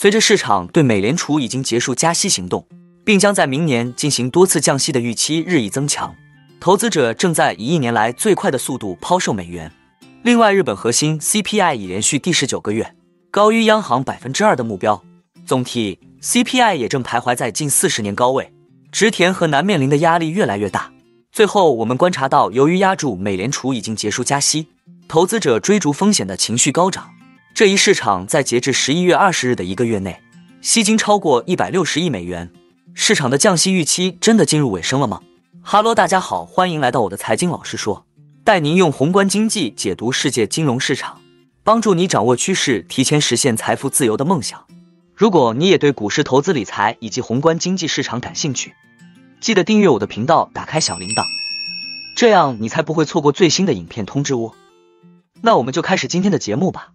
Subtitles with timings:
[0.00, 2.66] 随着市场对美联储已经结束加息行动，
[3.04, 6.14] 并将在明年进行多次降息的预期日益增强，
[6.58, 9.70] 投资者正在以一年来最快的速度抛售美元。
[10.22, 12.94] 另外，日本核心 CPI 已连续第十九个月
[13.30, 15.02] 高于央行百分之二的目标，
[15.44, 18.50] 总体 CPI 也正徘徊在近四十年高位，
[18.90, 20.90] 植田和南面临的压力越来越大。
[21.30, 24.68] 最后，我们观察到，由于压住美联储已经结束加息，
[25.06, 27.10] 投资者追逐风险的情绪高涨。
[27.54, 30.20] 这一市场在截至十一月二十日的一个月内，
[30.62, 32.50] 吸金超过一百六十亿美元。
[32.94, 35.20] 市场的降息预期真的进入尾声了吗？
[35.62, 38.06] 哈喽，大家好，欢迎来到我的财经老师说。
[38.42, 41.20] 带您用宏观经济解读世界金融市场，
[41.62, 44.64] 帮助你掌握趋势，提前实现财富自由的梦想。
[45.14, 48.74] 如果你也对股市投资理财以及宏观经济市场感兴趣，
[49.40, 51.26] 记得订阅我的频道，打开小铃铛，
[52.16, 54.54] 这样你才不会错过最新的影片通知哦。
[55.42, 56.92] 那我们就开始今天的节目吧。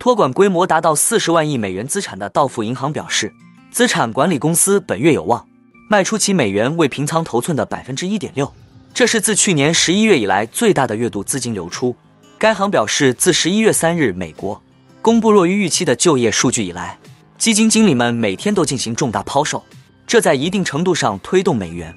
[0.00, 3.34] 托管规模达到四十万亿美元资产的道富银行表示，
[3.70, 5.46] 资产管理公司本月有望
[5.90, 8.50] 卖出其美元未平仓头寸的百分之一点六，
[8.94, 11.94] 这是自去年十一月以来最大的月度资金流出。
[12.38, 14.62] 该行表示，自十一月三日美国
[15.02, 16.98] 公布弱于预期的就业数据以来，
[17.36, 19.62] 基金经理们每天都进行重大抛售，
[20.06, 21.94] 这在一定程度上推动美元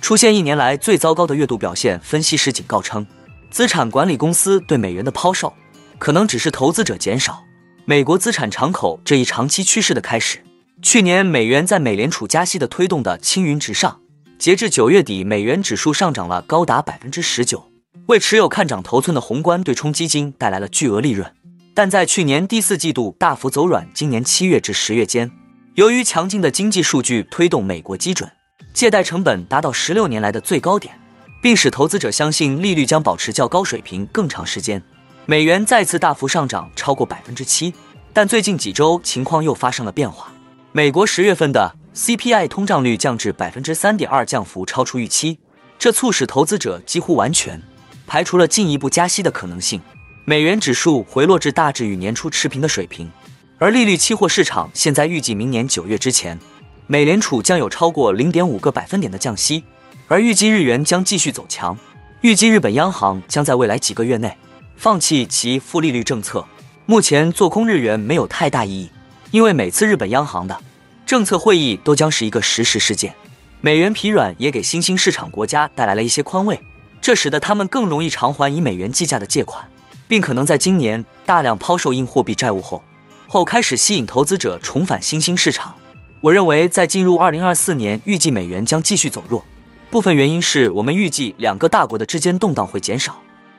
[0.00, 2.00] 出现一年来最糟糕的月度表现。
[2.00, 3.06] 分析师警告称，
[3.52, 5.54] 资产管理公司对美元的抛售。
[5.96, 7.43] 可能只是投资者减少
[7.86, 10.38] 美国资产敞口这一长期趋势的开始。
[10.80, 14.00] 去年美元在美联储加息的推动的青云直上，
[14.38, 17.68] 截至九月底，美元指数上涨了高达百分之十九，
[18.06, 21.30] 为持有看涨头寸的宏观对冲基金带来了巨额利润。
[21.74, 25.30] 但在去年第四季度大幅走软，今年七月至十月间，
[25.74, 28.30] 由于强劲的经济数据推动美国基准
[28.72, 30.98] 借贷成本达到十六年来的最高点，
[31.42, 34.82] 并使投资者相信利率将保持较高水平更长时间。
[35.26, 37.72] 美元再次大幅上涨，超过百分之七，
[38.12, 40.30] 但最近几周情况又发生了变化。
[40.70, 45.38] 美国十月份的 CPI 通胀率降至百分之三点二，降幅超出预期，
[45.78, 47.62] 这促使投资者几乎完全
[48.06, 49.80] 排除了进一步加息的可能性。
[50.26, 53.10] 美元指数回落至大致与年初持平的水平，
[53.58, 56.38] 而利率期货市场现在预计明年九月之前，
[56.86, 59.64] 美联储将有超过零点五个百分点的降息，
[60.06, 61.74] 而预计日元将继续走强。
[62.20, 64.36] 预计日本央行将在未来几个月内。
[64.76, 66.44] 放弃其负利率政策，
[66.86, 68.90] 目前做空日元没有太大意义，
[69.30, 70.58] 因为每次日本央行的
[71.06, 73.14] 政策会议都将是一个实时事件。
[73.60, 76.60] 美元疲软也给新兴市场国家带来了一些宽慰，
[77.00, 79.66] 这使得他们更容易偿还以美元计价的借款，
[80.06, 82.82] 并可能在今年大量抛售硬货币债务后，
[83.26, 85.74] 后开始吸引投资者重返新兴市场。
[86.20, 89.42] 我认为，在进入二零二四年，预计美元将继续走弱，
[89.90, 93.16] 部分原因是我们预计两个大国的之间动荡会减少。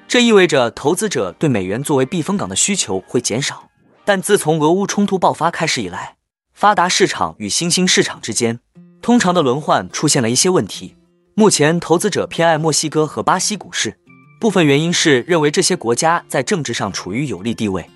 [0.07, 3.69] 这意味着投资者对美元作为避风港的需求会减少，
[4.05, 6.15] 但自从俄乌冲突爆发开始以来，
[6.53, 8.59] 发达市场与新兴市场之间
[9.01, 10.95] 通常的轮换出现了一些问题。
[11.33, 13.99] 目前，投资者偏爱墨西哥和巴西股市，
[14.39, 17.89] 部分原因是认为这些国家在政治上处于有利地位。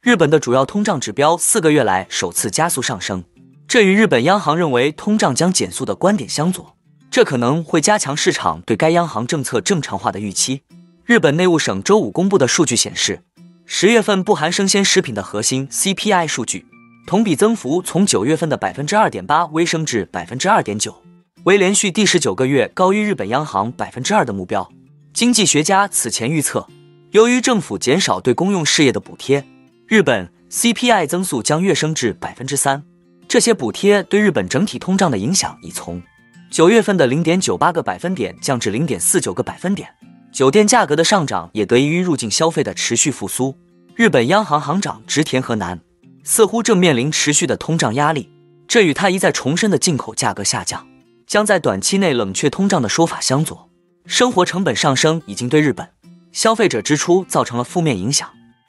[0.00, 3.24] 日本的主要通胀指标四个月来首次加速上升，
[3.66, 6.77] 这与日本央行认为通胀将减速的观点相左。
[7.10, 10.62] 这可能会加强市场对该央行政策正常化的预期。
[11.04, 13.22] 日本内务省周五公布的数据显示，
[13.64, 16.66] 十月份不含生鲜食品的核心 CPI 数据
[17.06, 21.02] 同比增幅从九月份的百分之二点八微升至百分之二点九，
[21.44, 24.70] 为连续第十九个月高于日本央行百分之二的目标。
[25.14, 26.68] 经济学家此前预测，
[27.12, 29.42] 由于政府减少对公用事业的补贴，
[29.86, 32.84] 日本 CPI 增速将跃升至百分之三。
[33.26, 36.02] 这些补贴对日本整体通胀的影响已从。
[36.50, 39.88] 九月份的零点九八个百分点降至零点四九个百分点。
[40.32, 43.56] 酒店价格的上涨也得益于入境消费的持续复苏。
[43.94, 45.80] 日本央行行长植田和男
[46.24, 48.30] 似乎正面临持续的通胀压力，
[48.66, 50.86] 这与他一再重申的进口价格下降
[51.26, 53.68] 将在短期内冷却通胀的说法相左。
[54.06, 55.86] 生活成本上升已经对日本
[56.32, 58.28] 消费者支出造成了负面影响，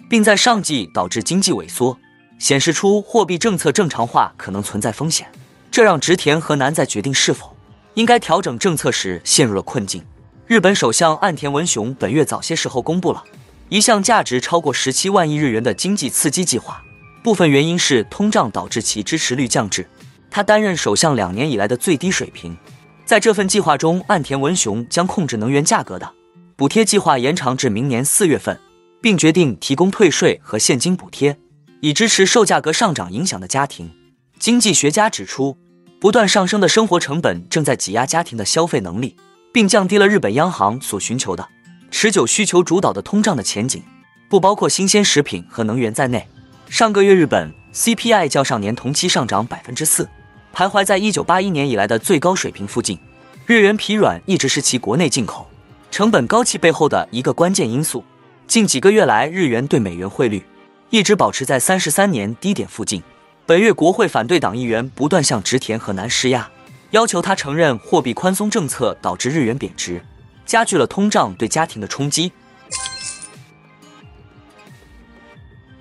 [0.10, 1.98] 并在上季导致经济萎缩，
[2.40, 5.28] 显示出货币政策正常化可能存在风险。
[5.72, 7.56] 这让植田和男在决定是否。
[8.00, 10.02] 应该调整政策时陷入了困境。
[10.48, 13.26] 日本首相岸田文雄本月早些时候公布了
[13.68, 16.82] 一项价值超过十七万亿日元的经济刺激计划，
[17.22, 19.86] 部分原因是通胀导致其支持率降至
[20.32, 22.58] 他担任首相两年以来的最低水平。
[23.04, 26.10] 在这份计划中，岸田文雄将控制能源价格的
[26.56, 28.58] 补贴计划延长至明年四月份，
[29.02, 31.38] 并决定提供退税和现金补贴，
[31.82, 33.92] 以支持受价格上涨影响的家庭。
[34.40, 35.58] 经济学家指出。
[36.00, 39.18] 不断上升的生活成本正在挤压家庭的消费能力，
[39.52, 41.46] 并降低了日本央行所寻求的
[41.92, 43.84] 持久需求主导的通胀的前景，
[44.30, 46.26] 不包括新鲜食品和能源在内。
[46.70, 50.08] 上个月日本 CPI 较上年同期上涨百分之四，
[50.56, 52.98] 徘徊在一九八一年以来的最高水平附近。
[53.46, 55.50] 日元疲软一直是其国内进口
[55.92, 58.06] 成本高企背后的一个关键因素。
[58.48, 60.46] 近几个月来，日元对美元汇率
[60.92, 63.04] 一直保持在三十三年低点附近。
[63.50, 66.48] 本月国会反对党议员不断向植田和南施压，
[66.92, 70.00] 要求他承认货币宽松政策导致日元贬值，
[70.46, 72.32] 加剧了通胀对家庭的冲击。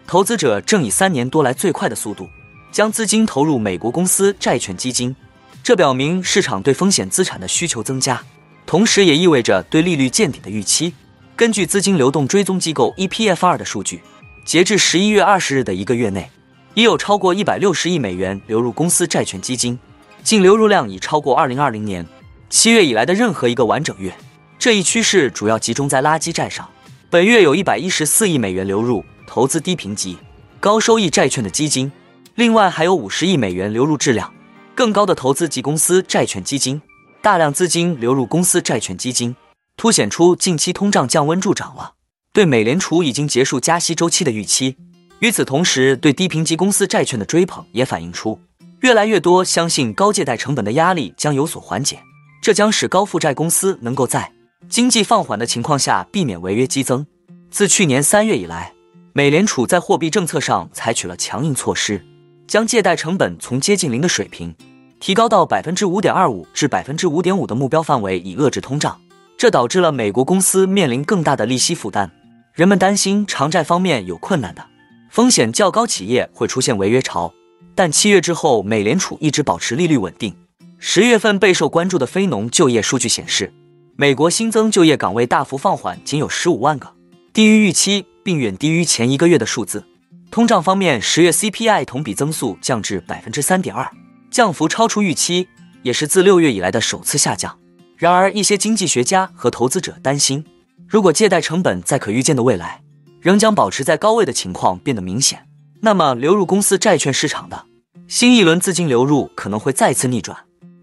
[0.06, 2.26] 投资者正以三年多来最快的速度
[2.72, 5.14] 将资金投入美国公司债券基金，
[5.62, 8.24] 这表明市场对风险资产的需求增加，
[8.64, 10.94] 同时也意味着对利率见底的预期。
[11.36, 14.00] 根据资金流动追踪机构 EPFR 的数据，
[14.46, 16.30] 截至十一月二十日的一个月内，
[16.78, 19.76] 已有超过一百六十亿美元流入公司债券基金，
[20.22, 22.06] 净流入量已超过二零二零年
[22.48, 24.14] 七月以来的任何一个完整月。
[24.60, 26.68] 这一趋势主要集中在垃圾债上。
[27.10, 30.18] 本月有一百一十四亿美元流入投资低评级、
[30.60, 31.90] 高收益债券的基金，
[32.36, 34.32] 另外还有五十亿美元流入质量
[34.76, 36.80] 更高的投资级公司债券基金。
[37.20, 39.34] 大量资金流入公司债券基金。
[39.76, 41.94] 凸显出近期通胀降温助长了，
[42.32, 44.76] 对美联储已经结束加息周期的预期。
[45.20, 48.38] 与此同时，对低评级公司债券的追捧也反映出
[48.80, 51.98] 越来越多相信高借贷成本的压力将有所缓解，
[52.40, 54.30] 这将使高负债公司能够在
[54.68, 57.04] 经济放缓的情况下避免违约激增。
[57.50, 58.72] 自去年三月以来，
[59.12, 62.04] 美联储在货币政策上采取了强硬措施，
[62.46, 64.54] 将借贷成本从接近零的水平
[65.00, 69.00] 提高到百分之五点二五至百分之五点五的目标范围，以遏制通胀。
[69.36, 72.10] 这导致了美国公司面临更大的利息负担，
[72.52, 74.64] 人们担心偿债方面有困难的
[75.08, 77.32] 风险较高，企业会出现违约潮。
[77.74, 80.34] 但七月之后，美联储一直保持利率稳定。
[80.78, 83.52] 十月份备受关注的非农就业数据显示，
[83.96, 86.92] 美国新增就业岗位大幅放缓，仅有十五万个，
[87.32, 89.84] 低于预期，并远低于前一个月的数字。
[90.30, 93.90] 通胀方面，十月 CPI 同比增速降至百分之三点二，
[94.30, 95.48] 降幅超出预期，
[95.82, 97.58] 也是自六月以来的首次下降。
[97.96, 100.44] 然而，一些经济学家和投资者担心，
[100.86, 102.82] 如果借贷成本在可预见的未来
[103.20, 105.46] 仍将保持在高位的情况变得明显，
[105.80, 107.64] 那么流入公司债券市场的
[108.06, 110.36] 新一轮资金流入可能会再次逆转，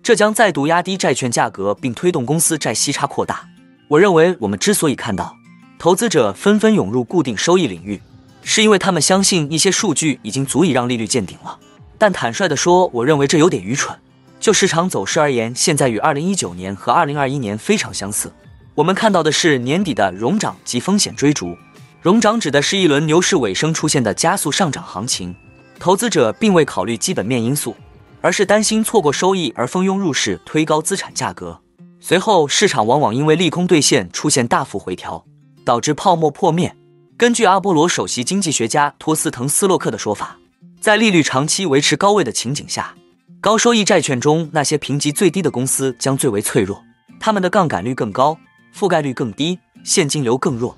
[0.04, 3.48] 这将再度压低债券价格，并推动公司债息差扩大。
[3.88, 5.36] 我认为，我们之所以看到
[5.80, 8.02] 投资者纷纷涌入固定收益领域，
[8.44, 11.58] 是因为他们相信一些数据已经足以让利率见顶了。
[11.98, 13.98] 但坦率地说，我认为这有点愚蠢。
[14.40, 18.32] 就市场走势而言，现在与二零一九年和二零二一年非常相似。
[18.76, 21.58] 我们看到的是年底的融涨及风险追逐。
[22.06, 25.36] 融涨指的是一轮牛市尾声出现的加速上涨行情，
[25.80, 27.75] 投资者并未考虑基本面因素，
[28.22, 31.60] 而是担心错过收益而蜂拥入市，推高资产价格。
[32.00, 35.25] 随后市场往往因为利空兑现出现大幅回调，
[35.66, 36.75] 导致泡沫破灭。
[37.18, 40.38] 根据阿波罗首席经济学家托斯滕斯洛克的说法，
[40.80, 42.94] 在利率长期维持高位的情景下。
[43.42, 46.84] 高收益债券中，那些评级最低的公司将最为脆弱，
[47.19, 48.38] 他们的杠杆率更高，
[48.78, 50.78] 覆盖率更低，现金流更弱，